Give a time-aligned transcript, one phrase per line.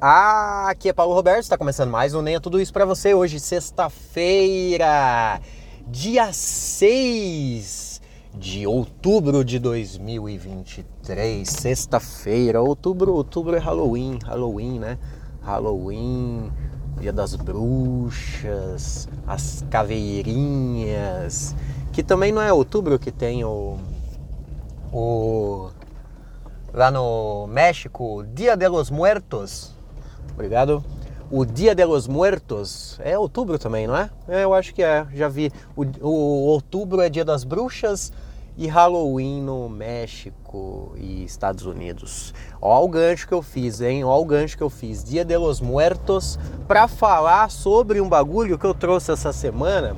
[0.00, 3.14] Ah, aqui é Paulo Roberto, está começando mais um Nem é Tudo Isso para você.
[3.14, 5.40] Hoje, sexta-feira,
[5.88, 8.00] dia 6
[8.32, 11.48] de outubro de 2023.
[11.48, 14.98] Sexta-feira, outubro, outubro é Halloween, Halloween, né?
[15.42, 16.52] Halloween,
[17.00, 21.56] dia das bruxas, as caveirinhas,
[21.92, 23.76] que também não é outubro que tem o,
[24.92, 25.70] o
[26.72, 29.76] lá no México, Dia de los Muertos,
[30.38, 30.84] Obrigado.
[31.32, 34.08] O Dia de los Muertos é outubro também, não é?
[34.28, 35.04] é eu acho que é.
[35.12, 35.50] Já vi.
[35.74, 36.10] O, o,
[36.46, 38.12] outubro é Dia das Bruxas
[38.56, 42.32] e Halloween no México e Estados Unidos.
[42.62, 44.04] Ó o gancho que eu fiz, hein?
[44.04, 45.02] Ó o gancho que eu fiz.
[45.02, 49.96] Dia de los Muertos para falar sobre um bagulho que eu trouxe essa semana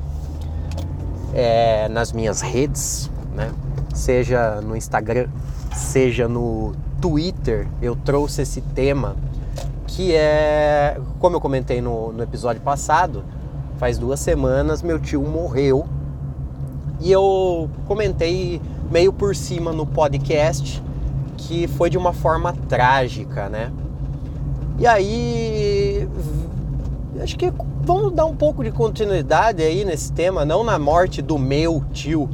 [1.35, 3.53] é, nas minhas redes, né?
[3.95, 5.29] Seja no Instagram,
[5.75, 9.17] seja no Twitter, eu trouxe esse tema
[10.01, 13.23] que é, como eu comentei no, no episódio passado,
[13.77, 15.87] faz duas semanas meu tio morreu
[17.01, 20.83] e eu comentei meio por cima no podcast
[21.37, 23.71] que foi de uma forma trágica, né?
[24.79, 26.09] E aí,
[27.23, 31.39] acho que vamos dar um pouco de continuidade aí nesse tema, não na morte do
[31.39, 32.27] meu tio,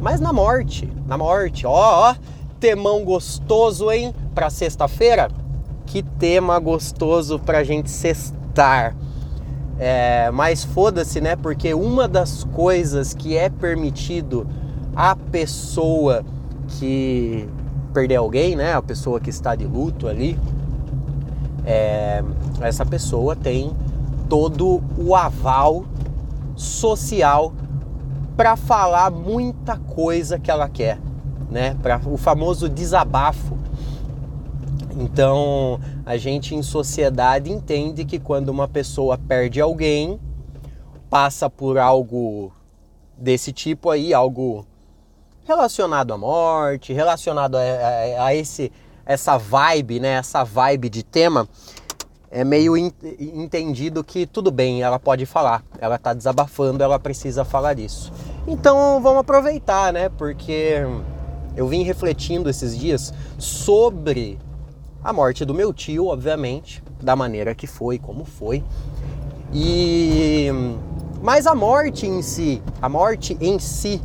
[0.00, 1.66] mas na morte, na morte.
[1.66, 1.70] Ó,
[2.10, 2.14] ó,
[2.58, 4.14] temão gostoso, hein?
[4.34, 5.28] Pra sexta-feira
[5.90, 8.94] que tema gostoso pra gente cestar.
[9.76, 11.34] É, mas foda-se, né?
[11.34, 14.46] Porque uma das coisas que é permitido
[14.94, 16.24] a pessoa
[16.78, 17.48] que
[17.92, 18.72] perdeu alguém, né?
[18.72, 20.38] A pessoa que está de luto ali,
[21.66, 22.22] é,
[22.60, 23.72] essa pessoa tem
[24.28, 25.84] todo o aval
[26.54, 27.52] social
[28.36, 31.00] para falar muita coisa que ela quer,
[31.50, 31.76] né?
[31.82, 33.58] Para o famoso desabafo
[34.98, 40.20] então, a gente em sociedade entende que quando uma pessoa perde alguém,
[41.08, 42.52] passa por algo
[43.16, 44.66] desse tipo aí, algo
[45.44, 48.72] relacionado à morte, relacionado a, a, a esse
[49.04, 51.48] essa vibe, né, essa vibe de tema,
[52.30, 57.78] é meio entendido que tudo bem, ela pode falar, ela está desabafando, ela precisa falar
[57.80, 58.12] isso.
[58.46, 60.08] Então vamos aproveitar, né?
[60.10, 60.74] Porque
[61.56, 64.38] eu vim refletindo esses dias sobre
[65.02, 68.62] a morte do meu tio, obviamente, da maneira que foi, como foi.
[69.52, 70.48] E
[71.22, 74.00] mas a morte em si, a morte em si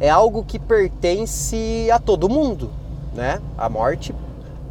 [0.00, 2.70] é algo que pertence a todo mundo,
[3.14, 3.40] né?
[3.56, 4.14] A morte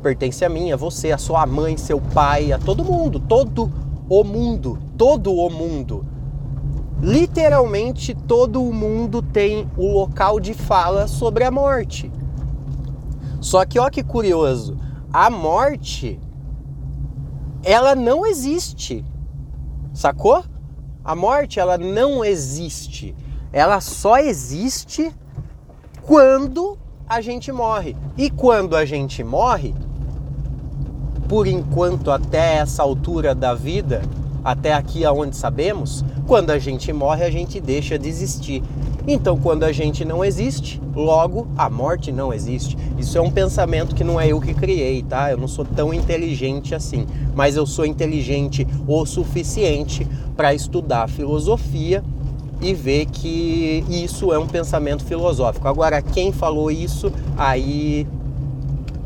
[0.02, 3.72] pertence a mim, a você, a sua mãe, seu pai, a todo mundo, todo
[4.10, 6.04] o mundo, todo o mundo.
[7.00, 12.12] Literalmente todo o mundo tem o local de fala sobre a morte.
[13.40, 14.78] Só que ó que curioso,
[15.14, 16.20] a morte
[17.64, 19.06] ela não existe.
[19.94, 20.44] Sacou?
[21.04, 23.16] A morte ela não existe.
[23.52, 25.14] Ela só existe
[26.02, 26.78] quando
[27.08, 27.96] a gente morre.
[28.18, 29.76] E quando a gente morre,
[31.28, 34.02] por enquanto até essa altura da vida,
[34.44, 38.64] até aqui aonde sabemos, quando a gente morre, a gente deixa de existir.
[39.08, 42.78] Então, quando a gente não existe, logo a morte não existe.
[42.98, 45.32] Isso é um pensamento que não é eu que criei, tá?
[45.32, 52.04] Eu não sou tão inteligente assim, mas eu sou inteligente o suficiente para estudar filosofia
[52.62, 55.68] e ver que isso é um pensamento filosófico.
[55.68, 58.08] Agora, quem falou isso, aí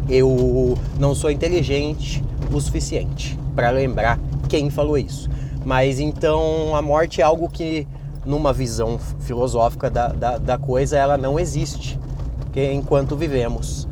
[0.09, 5.29] eu não sou inteligente o suficiente para lembrar quem falou isso.
[5.65, 7.87] Mas então a morte é algo que
[8.25, 11.99] numa visão filosófica da, da, da coisa, ela não existe.
[12.39, 13.87] Porque enquanto vivemos,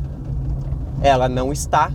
[1.02, 1.92] ela não está,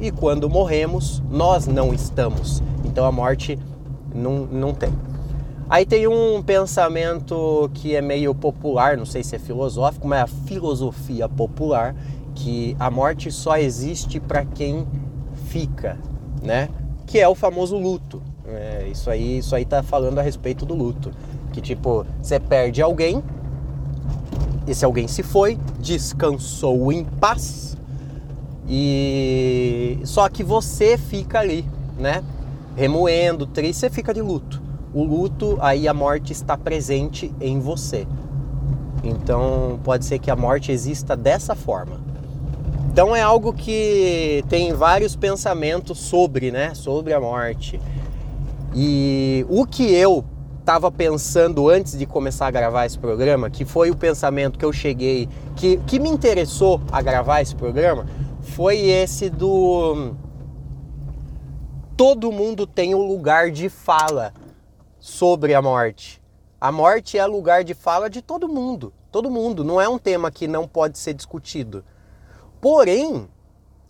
[0.00, 2.62] e quando morremos, nós não estamos.
[2.84, 3.58] Então a morte
[4.14, 4.92] não, não tem.
[5.68, 10.22] Aí tem um pensamento que é meio popular, não sei se é filosófico, mas é
[10.22, 11.94] a filosofia popular,
[12.34, 14.86] que a morte só existe para quem
[15.46, 15.96] fica,
[16.42, 16.68] né?
[17.10, 18.22] Que é o famoso luto.
[18.46, 21.10] É, isso aí, isso aí tá falando a respeito do luto.
[21.52, 23.20] Que tipo, você perde alguém,
[24.64, 27.76] esse alguém se foi, descansou em paz,
[28.68, 31.66] e só que você fica ali,
[31.98, 32.22] né?
[32.76, 34.62] Remoendo, triste, você fica de luto.
[34.94, 38.06] O luto, aí a morte está presente em você.
[39.02, 42.00] Então pode ser que a morte exista dessa forma.
[43.00, 46.74] Então é algo que tem vários pensamentos sobre, né?
[46.74, 47.80] Sobre a morte.
[48.74, 50.22] E o que eu
[50.58, 54.70] estava pensando antes de começar a gravar esse programa, que foi o pensamento que eu
[54.70, 58.04] cheguei, que, que me interessou a gravar esse programa,
[58.42, 60.12] foi esse do
[61.96, 64.34] todo mundo tem um lugar de fala
[64.98, 66.20] sobre a morte.
[66.60, 68.92] A morte é lugar de fala de todo mundo.
[69.10, 69.64] Todo mundo.
[69.64, 71.82] Não é um tema que não pode ser discutido.
[72.60, 73.28] Porém,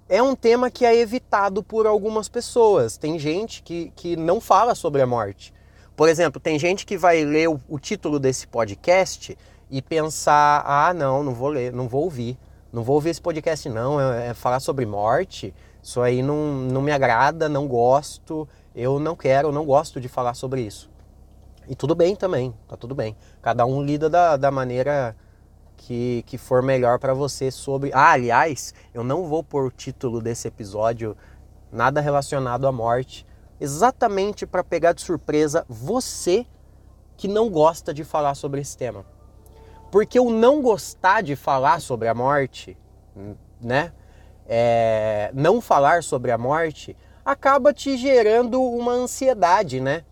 [0.09, 2.97] é um tema que é evitado por algumas pessoas.
[2.97, 5.53] Tem gente que, que não fala sobre a morte.
[5.97, 9.37] Por exemplo, tem gente que vai ler o, o título desse podcast
[9.71, 12.39] e pensar: ah, não, não vou ler, não vou ouvir.
[12.73, 14.01] Não vou ouvir esse podcast, não.
[14.01, 15.53] É, é falar sobre morte.
[15.83, 18.49] Isso aí não, não me agrada, não gosto.
[18.75, 20.89] Eu não quero, não gosto de falar sobre isso.
[21.69, 23.17] E tudo bem também, tá tudo bem.
[23.43, 25.15] Cada um lida da, da maneira
[25.81, 27.91] que, que for melhor para você sobre.
[27.95, 31.17] Ah, aliás, eu não vou pôr o título desse episódio
[31.73, 33.27] nada relacionado à morte,
[33.59, 36.47] exatamente para pegar de surpresa você
[37.17, 39.07] que não gosta de falar sobre esse tema.
[39.91, 42.77] Porque o não gostar de falar sobre a morte,
[43.61, 43.93] né?
[44.47, 46.95] É, não falar sobre a morte
[47.25, 50.05] acaba te gerando uma ansiedade, né?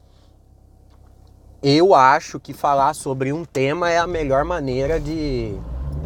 [1.63, 5.55] Eu acho que falar sobre um tema é a melhor maneira de.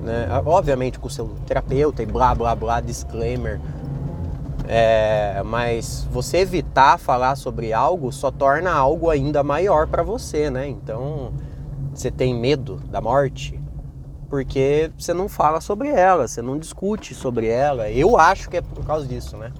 [0.02, 3.60] Né, obviamente com o seu terapeuta e blá blá blá, disclaimer.
[4.66, 10.69] É, mas você evitar falar sobre algo só torna algo ainda maior para você, né?
[10.69, 11.32] Então
[11.94, 13.60] você tem medo da morte
[14.31, 17.90] porque você não fala sobre ela, você não discute sobre ela.
[17.90, 19.52] Eu acho que é por causa disso, né?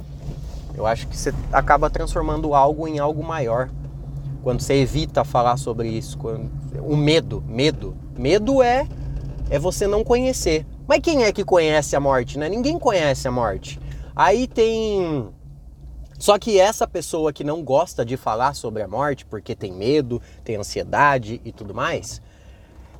[0.75, 3.69] Eu acho que você acaba transformando algo em algo maior
[4.43, 6.50] quando você evita falar sobre isso, quando,
[6.81, 8.87] o medo, medo, medo é
[9.50, 10.67] é você não conhecer.
[10.87, 12.49] Mas quem é que conhece a morte, né?
[12.49, 13.79] Ninguém conhece a morte.
[14.17, 15.29] Aí tem
[16.19, 20.23] só que essa pessoa que não gosta de falar sobre a morte porque tem medo,
[20.45, 22.23] tem ansiedade e tudo mais,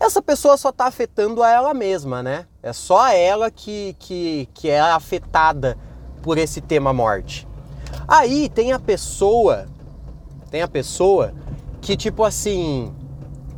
[0.01, 2.47] essa pessoa só está afetando a ela mesma, né?
[2.63, 5.79] É só ela que, que, que é afetada
[6.21, 7.47] por esse tema morte.
[8.09, 9.67] Aí tem a pessoa
[10.53, 11.33] tem a pessoa
[11.81, 12.93] que, tipo assim,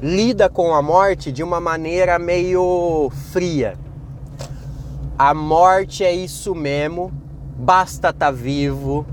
[0.00, 3.76] lida com a morte de uma maneira meio fria.
[5.18, 7.12] A morte é isso mesmo,
[7.58, 9.04] basta tá vivo,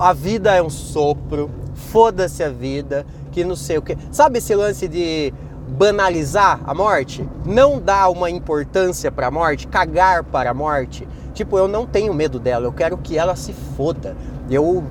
[0.00, 3.96] a vida é um sopro, foda-se a vida, que não sei o que.
[4.10, 5.32] Sabe esse lance de
[5.68, 7.28] banalizar a morte?
[7.44, 11.06] Não dar uma importância para a morte, cagar para a morte?
[11.34, 14.16] Tipo, eu não tenho medo dela, eu quero que ela se foda.
[14.50, 14.82] Eu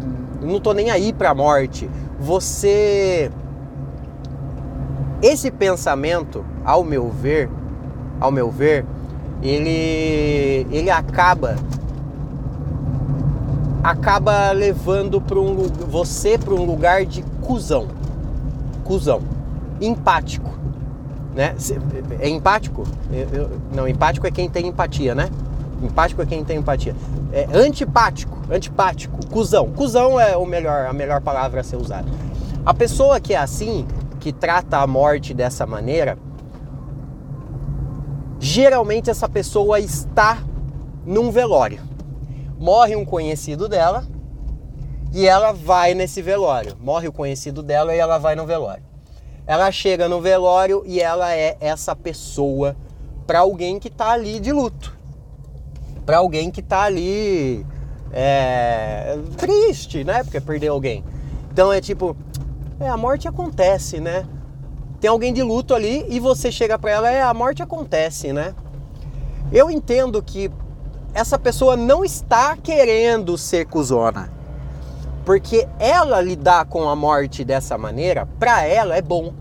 [0.42, 1.90] não tô nem aí para a morte.
[2.20, 3.32] Você
[5.22, 7.50] esse pensamento, ao meu ver,
[8.20, 8.86] ao meu ver,
[9.42, 11.56] ele ele acaba
[13.84, 15.56] acaba levando para um
[15.90, 17.88] você para um lugar de cuzão.
[18.84, 19.22] Cuzão.
[19.80, 20.52] Empático,
[21.36, 21.56] né?
[22.20, 22.84] É empático?
[23.12, 25.30] Eu, eu, não, empático é quem tem empatia, né?
[25.82, 26.96] Empático é quem tem empatia.
[27.32, 29.72] É antipático, antipático, cuzão.
[29.72, 32.08] Cuzão é o melhor, a melhor palavra a ser usada.
[32.66, 33.88] A pessoa que é assim,
[34.20, 36.18] que trata a morte dessa maneira,
[38.40, 40.40] geralmente essa pessoa está
[41.06, 41.82] num velório.
[42.60, 44.04] Morre um conhecido dela
[45.14, 46.76] e ela vai nesse velório.
[46.82, 48.84] Morre o conhecido dela e ela vai no velório.
[49.46, 52.76] Ela chega no velório e ela é essa pessoa
[53.26, 54.97] para alguém que está ali de luto
[56.08, 57.66] para alguém que está ali
[58.14, 60.24] é, triste, né?
[60.24, 61.04] Porque perdeu alguém.
[61.52, 62.16] Então é tipo,
[62.80, 64.26] é, a morte acontece, né?
[65.02, 68.56] Tem alguém de luto ali e você chega para ela, é, a morte acontece, né?
[69.52, 70.50] Eu entendo que
[71.14, 74.32] essa pessoa não está querendo ser cuzona.
[75.26, 79.34] Porque ela lidar com a morte dessa maneira, para ela é bom.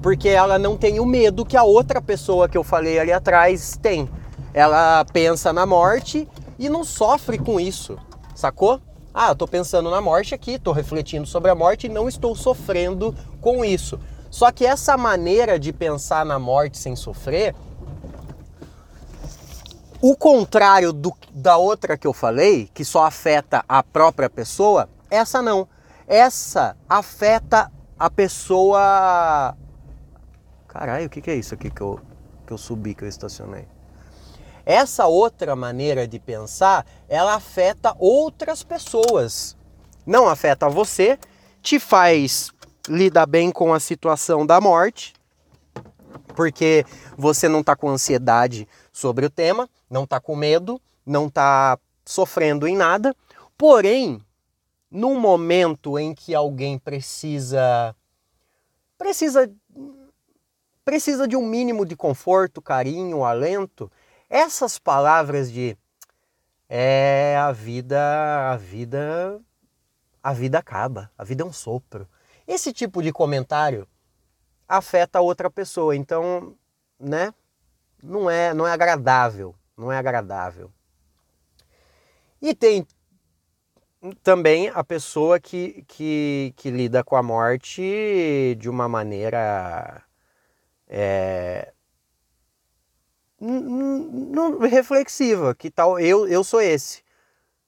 [0.00, 3.76] Porque ela não tem o medo que a outra pessoa que eu falei ali atrás
[3.82, 4.08] tem
[4.52, 6.28] ela pensa na morte
[6.58, 7.98] e não sofre com isso,
[8.34, 8.80] sacou?
[9.12, 12.34] Ah, eu tô pensando na morte aqui, tô refletindo sobre a morte e não estou
[12.34, 13.98] sofrendo com isso.
[14.30, 17.54] Só que essa maneira de pensar na morte sem sofrer,
[20.00, 25.42] o contrário do, da outra que eu falei, que só afeta a própria pessoa, essa
[25.42, 25.66] não.
[26.06, 29.56] Essa afeta a pessoa.
[30.68, 32.00] Caralho, o que, que é isso aqui que eu,
[32.46, 33.66] que eu subi, que eu estacionei?
[34.68, 39.56] Essa outra maneira de pensar, ela afeta outras pessoas.
[40.04, 41.18] Não afeta você,
[41.62, 42.50] te faz
[42.86, 45.14] lidar bem com a situação da morte,
[46.36, 46.84] porque
[47.16, 52.68] você não está com ansiedade sobre o tema, não está com medo, não está sofrendo
[52.68, 53.16] em nada.
[53.56, 54.20] Porém,
[54.90, 57.96] num momento em que alguém precisa
[58.98, 59.50] precisa
[60.84, 63.90] precisa de um mínimo de conforto, carinho, alento,
[64.28, 65.76] essas palavras de
[66.68, 69.40] é a vida, a vida
[70.22, 72.08] a vida acaba, a vida é um sopro.
[72.46, 73.86] Esse tipo de comentário
[74.68, 76.54] afeta a outra pessoa, então,
[76.98, 77.32] né?
[78.02, 80.70] Não é, não é agradável, não é agradável.
[82.40, 82.86] E tem
[84.22, 90.02] também a pessoa que, que, que lida com a morte de uma maneira
[90.86, 91.72] é,
[94.68, 97.02] reflexiva, que tal eu, eu sou esse.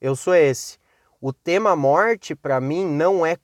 [0.01, 0.79] Eu sou esse.
[1.21, 3.37] O tema morte para mim não é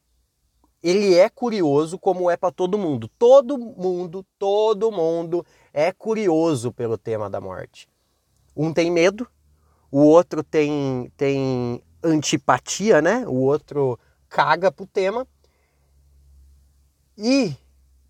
[0.83, 3.09] ele é curioso como é para todo mundo.
[3.18, 7.88] Todo mundo, todo mundo é curioso pelo tema da morte.
[8.56, 9.28] Um tem medo,
[9.90, 13.26] o outro tem tem antipatia, né?
[13.26, 15.26] O outro caga pro tema.
[17.18, 17.56] E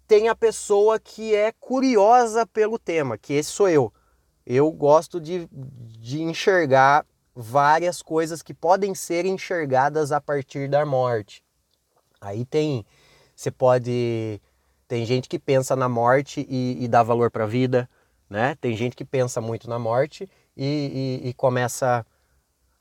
[0.07, 3.93] tem a pessoa que é curiosa pelo tema, que esse sou eu.
[4.47, 11.43] Eu gosto de, de enxergar várias coisas que podem ser enxergadas a partir da morte.
[12.21, 12.87] Aí tem,
[13.35, 14.41] você pode,
[14.89, 17.89] tem gente que pensa na morte e, e dá valor para a vida,
[18.31, 18.57] né?
[18.61, 22.07] Tem gente que pensa muito na morte e, e, e começa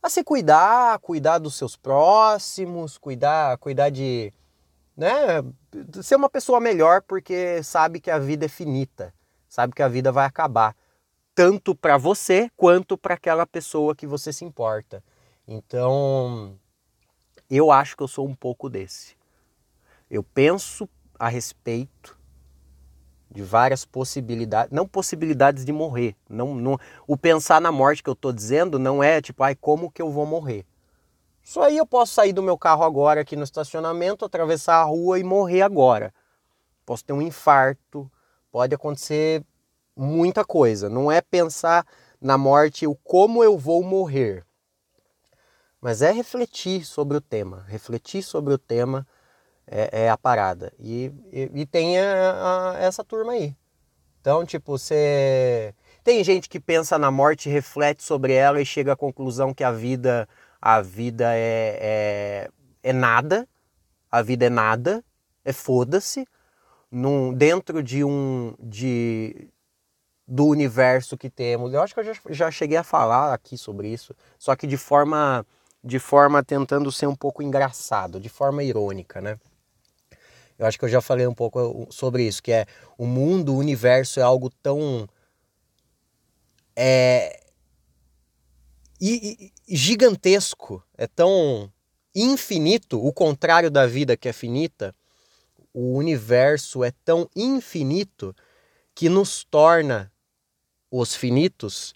[0.02, 4.32] a se cuidar, cuidar dos seus próximos, cuidar, cuidar de,
[4.96, 5.44] né,
[6.04, 9.14] ser uma pessoa melhor porque sabe que a vida é finita,
[9.50, 10.76] sabe que a vida vai acabar,
[11.36, 15.04] tanto para você quanto para aquela pessoa que você se importa.
[15.46, 16.58] Então,
[17.50, 19.16] eu acho que eu sou um pouco desse.
[20.10, 20.88] Eu penso
[21.20, 22.18] a respeito
[23.30, 26.16] de várias possibilidades, não possibilidades de morrer.
[26.30, 29.92] Não, não, o pensar na morte que eu estou dizendo não é tipo, ai, como
[29.92, 30.66] que eu vou morrer?
[31.44, 35.20] Isso aí eu posso sair do meu carro agora aqui no estacionamento, atravessar a rua
[35.20, 36.14] e morrer agora.
[36.86, 38.10] Posso ter um infarto,
[38.52, 39.44] pode acontecer
[39.96, 40.90] muita coisa.
[40.90, 41.86] Não é pensar
[42.20, 44.46] na morte o como eu vou morrer,
[45.80, 47.64] mas é refletir sobre o tema.
[47.68, 49.08] Refletir sobre o tema
[49.68, 50.74] é, é a parada.
[50.80, 53.56] E, e, e tem a, a, essa turma aí.
[54.20, 55.76] Então, tipo, você.
[56.04, 59.72] Tem gente que pensa na morte, reflete sobre ela e chega à conclusão que a
[59.72, 60.28] vida,
[60.60, 62.50] a vida é, é,
[62.82, 63.48] é nada,
[64.12, 65.04] a vida é nada,
[65.44, 66.28] é foda-se,
[67.36, 69.48] dentro de um de,
[70.28, 71.74] do universo que temos.
[71.74, 74.78] Eu acho que eu já, já cheguei a falar aqui sobre isso, só que de
[74.78, 75.46] forma
[75.84, 79.40] de forma tentando ser um pouco engraçado, de forma irônica, né?
[80.58, 82.66] Eu acho que eu já falei um pouco uh, sobre isso, que é
[82.98, 85.08] o mundo, o universo é algo tão
[86.76, 87.40] é
[89.00, 91.72] e, e, gigantesco, é tão
[92.16, 94.96] infinito, o contrário da vida que é finita.
[95.74, 98.34] O universo é tão infinito
[98.96, 100.12] que nos torna
[101.00, 101.94] os finitos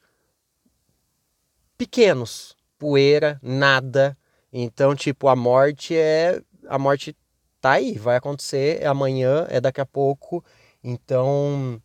[1.77, 4.17] pequenos, poeira, nada.
[4.51, 7.15] Então, tipo, a morte é a morte
[7.61, 10.43] tá aí, vai acontecer, é amanhã, é daqui a pouco.
[10.83, 11.81] Então,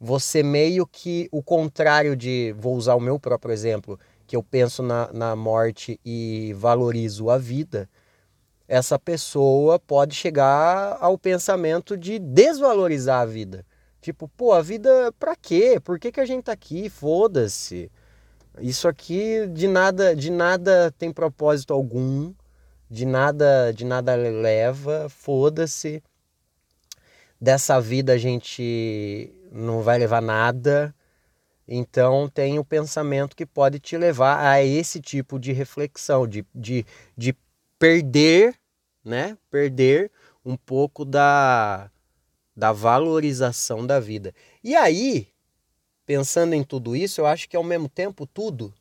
[0.00, 4.82] você meio que o contrário de, vou usar o meu próprio exemplo, que eu penso
[4.82, 7.88] na, na morte e valorizo a vida,
[8.66, 13.64] essa pessoa pode chegar ao pensamento de desvalorizar a vida.
[14.04, 15.80] Tipo, pô, a vida pra quê?
[15.82, 16.90] Por que, que a gente tá aqui?
[16.90, 17.90] Foda-se.
[18.60, 22.34] Isso aqui de nada, de nada tem propósito algum
[22.90, 26.02] de nada, de nada leva, foda-se.
[27.40, 30.94] Dessa vida a gente não vai levar nada.
[31.66, 36.84] Então tem o pensamento que pode te levar a esse tipo de reflexão, de, de,
[37.16, 37.34] de
[37.78, 38.54] perder,
[39.02, 39.38] né?
[39.50, 40.12] Perder
[40.44, 41.90] um pouco da,
[42.56, 44.34] da valorização da vida.
[44.62, 45.28] E aí,
[46.06, 48.72] pensando em tudo isso, eu acho que ao mesmo tempo tudo,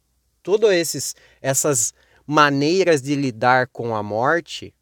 [0.42, 1.94] todas esses essas
[2.26, 4.74] maneiras de lidar com a morte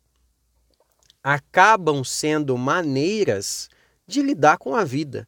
[1.24, 3.70] acabam sendo maneiras
[4.08, 5.28] de lidar com a vida.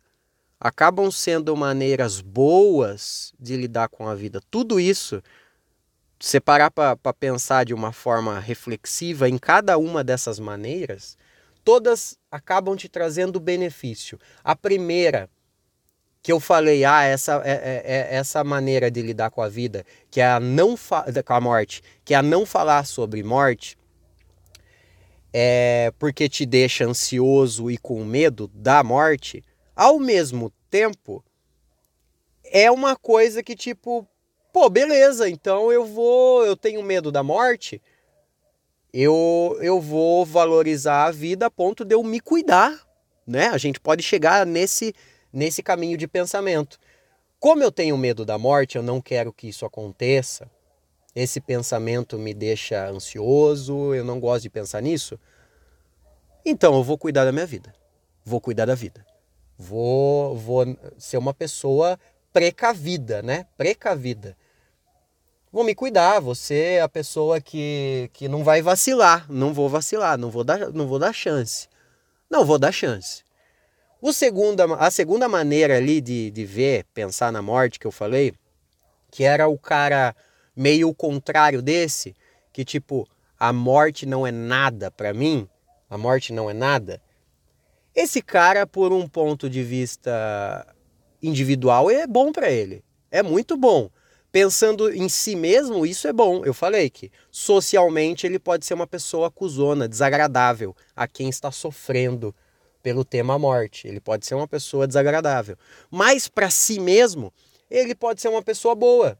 [0.59, 4.41] Acabam sendo maneiras boas de lidar com a vida.
[4.49, 5.21] Tudo isso,
[6.19, 11.17] se parar para pensar de uma forma reflexiva em cada uma dessas maneiras,
[11.63, 14.19] todas acabam te trazendo benefício.
[14.43, 15.29] A primeira
[16.19, 19.85] que eu falei, ah, essa, é, é, é, essa maneira de lidar com a vida,
[20.09, 23.77] que é a não com a morte, que é a não falar sobre morte,
[25.31, 29.43] é porque te deixa ansioso e com medo da morte,
[29.75, 31.23] ao mesmo tempo,
[32.45, 34.07] é uma coisa que tipo,
[34.51, 37.79] pô, beleza, então eu vou, eu tenho medo da morte,
[38.93, 42.79] eu, eu vou valorizar a vida a ponto de eu me cuidar,
[43.25, 43.47] né?
[43.47, 44.93] A gente pode chegar nesse
[45.33, 46.79] nesse caminho de pensamento.
[47.39, 50.49] Como eu tenho medo da morte, eu não quero que isso aconteça,
[51.15, 55.19] esse pensamento me deixa ansioso, eu não gosto de pensar nisso,
[56.45, 57.73] então eu vou cuidar da minha vida.
[58.23, 59.05] Vou cuidar da vida.
[59.57, 61.99] Vou, vou ser uma pessoa
[62.31, 63.45] precavida, né?
[63.57, 64.37] Precavida.
[65.53, 69.31] Vou me cuidar, vou ser a pessoa que, que não vai vacilar.
[69.31, 71.67] Não vou vacilar, não vou dar, não vou dar chance.
[72.27, 73.23] Não vou dar chance.
[74.01, 78.33] O segunda, a segunda maneira ali de, de ver, pensar na morte que eu falei,
[79.11, 80.15] que era o cara
[80.55, 82.15] meio contrário desse,
[82.51, 83.07] que tipo,
[83.37, 85.47] a morte não é nada para mim,
[85.87, 86.99] a morte não é nada.
[87.93, 90.65] Esse cara, por um ponto de vista
[91.21, 92.83] individual, é bom para ele.
[93.11, 93.91] É muito bom.
[94.33, 96.43] Pensando em si mesmo, isso é bom.
[96.43, 102.35] Eu falei que socialmente ele pode ser uma pessoa acusona, desagradável a quem está sofrendo
[102.81, 103.87] pelo tema morte.
[103.87, 105.55] Ele pode ser uma pessoa desagradável.
[105.89, 107.31] Mas para si mesmo,
[107.69, 109.17] ele pode ser uma pessoa boa.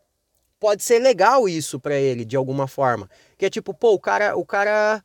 [0.59, 3.07] Pode ser legal isso para ele de alguma forma.
[3.37, 5.03] Que é tipo, pô, o cara, o cara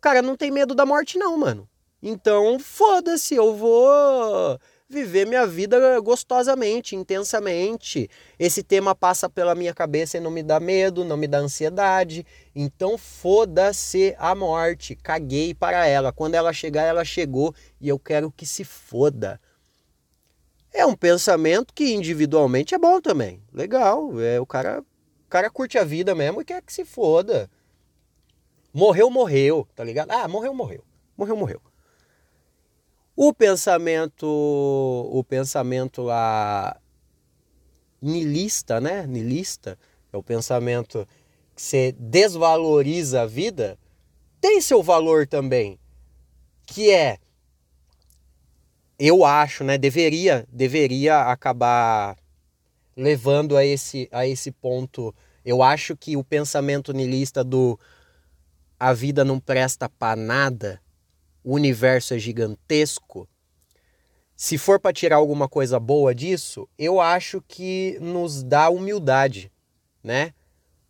[0.00, 1.68] Cara, não tem medo da morte, não, mano.
[2.02, 8.08] Então, foda-se, eu vou viver minha vida gostosamente, intensamente.
[8.38, 12.24] Esse tema passa pela minha cabeça e não me dá medo, não me dá ansiedade.
[12.54, 14.94] Então, foda-se a morte.
[14.94, 16.12] Caguei para ela.
[16.12, 19.40] Quando ela chegar, ela chegou e eu quero que se foda.
[20.72, 23.42] É um pensamento que individualmente é bom também.
[23.52, 24.20] Legal.
[24.20, 27.50] É, o cara, o cara curte a vida mesmo e quer que se foda.
[28.72, 30.10] Morreu, morreu, tá ligado?
[30.10, 30.84] Ah, morreu, morreu.
[31.16, 31.62] Morreu, morreu.
[33.16, 36.78] O pensamento, o pensamento lá
[38.00, 39.06] nilista, né?
[39.06, 39.78] Nilista,
[40.12, 41.08] é o pensamento
[41.54, 43.78] que você desvaloriza a vida,
[44.38, 45.78] tem seu valor também,
[46.66, 47.18] que é
[48.98, 52.16] eu acho, né, deveria, deveria acabar
[52.94, 55.14] levando a esse a esse ponto.
[55.44, 57.78] Eu acho que o pensamento nilista do
[58.78, 60.82] a vida não presta para nada,
[61.46, 63.28] o universo é gigantesco.
[64.34, 69.52] Se for para tirar alguma coisa boa disso, eu acho que nos dá humildade,
[70.02, 70.34] né?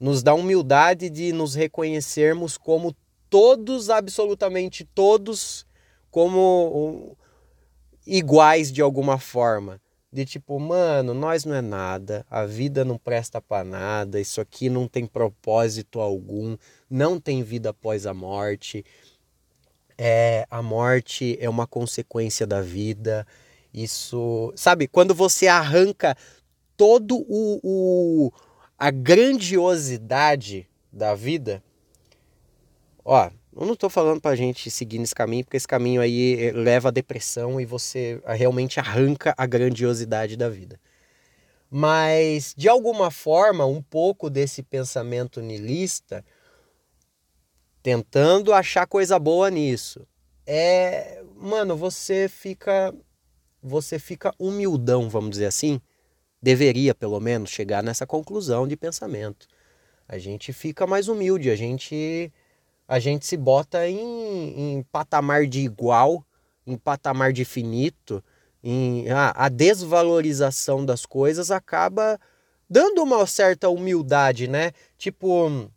[0.01, 2.97] Nos dá humildade de nos reconhecermos como
[3.29, 5.67] todos, absolutamente todos,
[6.11, 7.15] como
[8.07, 9.79] iguais de alguma forma
[10.17, 14.71] de tipo, mano, nós não é nada, a vida não presta para nada, isso aqui
[14.71, 16.57] não tem propósito algum,
[16.89, 18.83] não tem vida após a morte.
[19.99, 23.27] É, a morte é uma consequência da vida.
[23.73, 26.17] Isso, sabe, quando você arranca
[26.77, 28.33] todo o, o
[28.79, 31.63] a grandiosidade da vida,
[33.05, 36.49] ó, eu não estou falando para a gente seguir nesse caminho, porque esse caminho aí
[36.49, 40.79] eh, leva à depressão e você realmente arranca a grandiosidade da vida.
[41.71, 46.23] Mas, de alguma forma, um pouco desse pensamento nilista,
[47.87, 50.05] tentando achar coisa boa nisso,
[50.45, 52.93] é, mano, você fica
[53.63, 55.81] você fica humildão, vamos dizer assim,
[56.43, 59.47] deveria pelo menos chegar nessa conclusão de pensamento.
[60.09, 62.33] A gente fica mais humilde, a gente
[62.89, 66.27] a gente se bota em, em patamar de igual,
[66.67, 68.21] em patamar de finito,
[68.65, 72.19] em, a, a desvalorização das coisas acaba
[72.69, 74.73] dando uma certa humildade, né?
[74.99, 75.71] Tipo,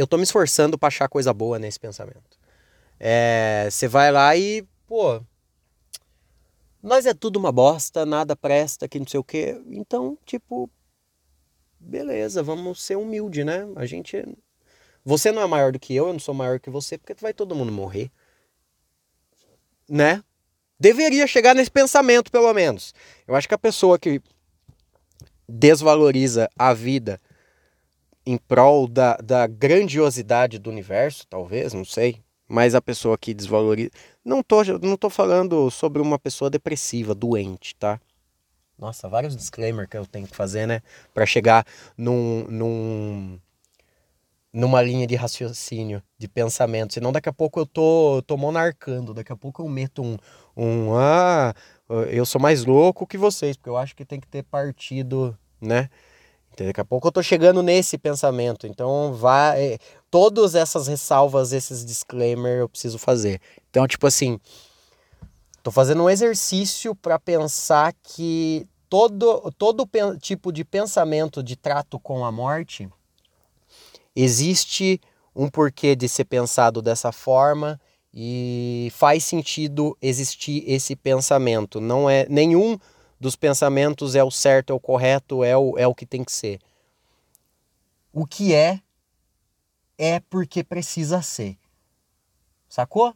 [0.00, 2.38] eu tô me esforçando para achar coisa boa nesse pensamento.
[2.98, 5.22] É, você vai lá e, pô,
[6.82, 9.60] nós é tudo uma bosta, nada presta, que não sei o quê.
[9.68, 10.70] Então, tipo,
[11.78, 13.66] beleza, vamos ser humilde, né?
[13.76, 14.24] A gente
[15.04, 17.32] você não é maior do que eu, eu não sou maior que você, porque vai
[17.32, 18.10] todo mundo morrer.
[19.88, 20.22] Né?
[20.78, 22.94] Deveria chegar nesse pensamento, pelo menos.
[23.26, 24.22] Eu acho que a pessoa que
[25.48, 27.20] desvaloriza a vida
[28.24, 32.20] em prol da, da grandiosidade do universo, talvez, não sei.
[32.48, 33.90] Mas a pessoa que desvaloriza.
[34.24, 38.00] Não tô, não tô falando sobre uma pessoa depressiva, doente, tá?
[38.76, 40.82] Nossa, vários disclaimers que eu tenho que fazer, né?
[41.14, 41.64] Para chegar
[41.96, 43.38] num, num,
[44.52, 46.94] numa linha de raciocínio, de pensamento.
[46.94, 50.16] Senão daqui a pouco eu tô, tô monarcando, daqui a pouco eu meto um,
[50.56, 51.54] um ah,
[52.10, 55.88] eu sou mais louco que vocês, porque eu acho que tem que ter partido, né?
[56.60, 58.66] Então, daqui a pouco eu tô chegando nesse pensamento.
[58.66, 59.78] Então, vai.
[60.10, 63.40] Todas essas ressalvas, esses disclaimers eu preciso fazer.
[63.70, 64.38] Então, tipo assim,
[65.62, 69.88] tô fazendo um exercício para pensar que todo, todo
[70.20, 72.88] tipo de pensamento de trato com a morte
[74.14, 75.00] existe
[75.34, 77.80] um porquê de ser pensado dessa forma
[78.12, 81.80] e faz sentido existir esse pensamento.
[81.80, 82.76] Não é nenhum
[83.20, 86.32] dos pensamentos é o certo, é o correto, é o, é o que tem que
[86.32, 86.58] ser.
[88.12, 88.80] o que é,
[89.98, 91.58] é porque precisa ser.
[92.68, 93.14] Sacou?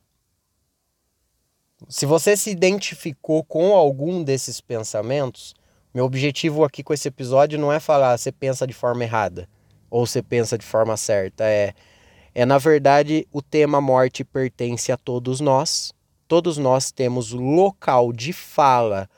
[1.88, 5.54] Se você se identificou com algum desses pensamentos,
[5.92, 9.48] meu objetivo aqui com esse episódio não é falar você pensa de forma errada
[9.90, 11.44] ou você pensa de forma certa.
[11.44, 11.72] É,
[12.34, 15.92] é na verdade, o tema morte pertence a todos nós.
[16.26, 19.08] Todos nós temos local de fala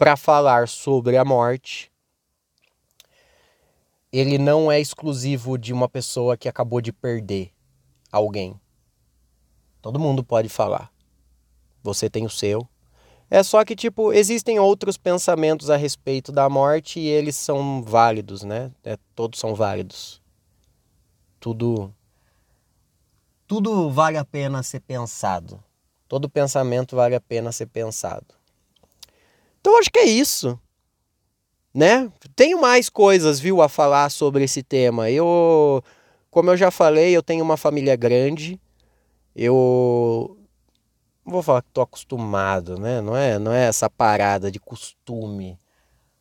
[0.00, 1.92] para falar sobre a morte.
[4.10, 7.52] Ele não é exclusivo de uma pessoa que acabou de perder
[8.10, 8.58] alguém.
[9.82, 10.90] Todo mundo pode falar.
[11.82, 12.66] Você tem o seu,
[13.30, 18.42] é só que, tipo, existem outros pensamentos a respeito da morte e eles são válidos,
[18.42, 18.72] né?
[18.82, 20.22] É, todos são válidos.
[21.38, 21.94] Tudo.
[23.46, 25.62] Tudo vale a pena ser pensado.
[26.08, 28.39] Todo pensamento vale a pena ser pensado.
[29.60, 30.58] Então, acho que é isso.
[31.72, 32.10] Né?
[32.34, 35.10] Tenho mais coisas, viu, a falar sobre esse tema.
[35.10, 35.82] Eu,
[36.30, 38.60] como eu já falei, eu tenho uma família grande.
[39.34, 40.36] Eu
[41.24, 43.00] não vou falar que tô acostumado, né?
[43.00, 45.56] Não é, não é essa parada de costume.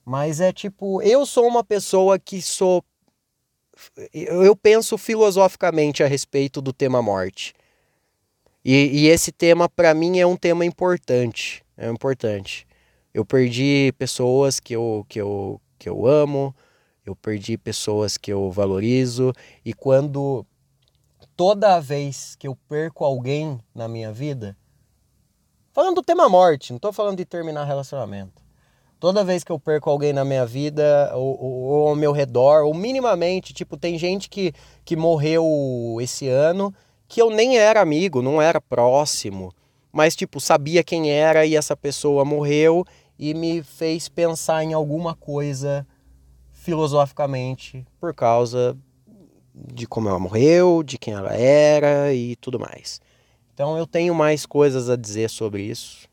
[0.05, 2.83] Mas é tipo, eu sou uma pessoa que sou
[4.11, 7.53] eu penso filosoficamente a respeito do tema morte.
[8.63, 8.73] E,
[9.03, 12.67] e esse tema para mim é um tema importante, é importante.
[13.19, 16.55] Eu perdi pessoas que eu, que eu, que eu amo,
[17.05, 20.45] eu perdi pessoas que eu valorizo e quando
[21.35, 24.57] toda vez que eu perco alguém na minha vida,
[25.71, 28.43] Falando do tema morte, não estou falando de terminar relacionamento.
[28.99, 32.65] Toda vez que eu perco alguém na minha vida, ou, ou, ou, ao meu redor,
[32.65, 34.51] ou minimamente, tipo, tem gente que,
[34.83, 36.73] que morreu esse ano
[37.07, 39.53] que eu nem era amigo, não era próximo,
[39.89, 42.85] mas, tipo, sabia quem era e essa pessoa morreu
[43.19, 45.85] e me fez pensar em alguma coisa
[46.53, 48.77] filosoficamente por causa
[49.53, 53.01] de como ela morreu, de quem ela era e tudo mais.
[53.53, 56.07] Então eu tenho mais coisas a dizer sobre isso.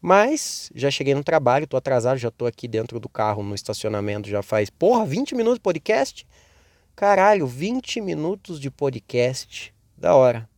[0.00, 4.30] Mas já cheguei no trabalho, tô atrasado, já tô aqui dentro do carro no estacionamento,
[4.30, 6.26] já faz, porra, 20 minutos de podcast?
[6.96, 9.74] Caralho, 20 minutos de podcast.
[9.96, 10.48] Da hora.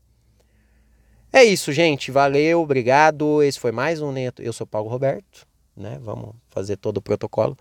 [1.33, 2.13] É isso, gente.
[2.13, 3.43] Valeu, obrigado.
[3.43, 4.41] Esse foi mais um Neto.
[4.43, 5.99] Eu sou Paulo Roberto, né?
[6.01, 7.57] Vamos fazer todo o protocolo.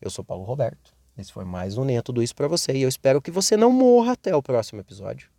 [0.00, 0.92] Eu sou Paulo Roberto.
[1.16, 3.70] Esse foi mais um Neto do Isso para você e eu espero que você não
[3.70, 5.31] morra até o próximo episódio.